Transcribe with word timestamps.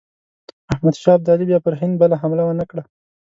احمدشاه 0.73 1.15
ابدالي 1.17 1.43
بیا 1.49 1.59
پر 1.65 1.73
هند 1.81 1.93
بله 2.01 2.15
حمله 2.21 2.43
ونه 2.45 2.65
کړه. 2.69 2.83